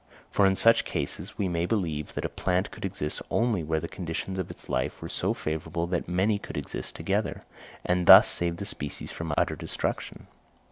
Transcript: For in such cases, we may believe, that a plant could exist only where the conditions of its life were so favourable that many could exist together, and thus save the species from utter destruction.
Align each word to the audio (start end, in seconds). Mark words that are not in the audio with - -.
For 0.31 0.47
in 0.47 0.55
such 0.55 0.83
cases, 0.83 1.37
we 1.37 1.47
may 1.47 1.67
believe, 1.67 2.15
that 2.15 2.25
a 2.25 2.29
plant 2.29 2.71
could 2.71 2.83
exist 2.85 3.21
only 3.29 3.61
where 3.63 3.79
the 3.79 3.87
conditions 3.87 4.39
of 4.39 4.49
its 4.49 4.67
life 4.67 4.99
were 4.99 5.07
so 5.07 5.35
favourable 5.35 5.85
that 5.85 6.07
many 6.07 6.39
could 6.39 6.57
exist 6.57 6.95
together, 6.95 7.43
and 7.85 8.07
thus 8.07 8.27
save 8.27 8.57
the 8.57 8.65
species 8.65 9.11
from 9.11 9.31
utter 9.37 9.55
destruction. 9.55 10.25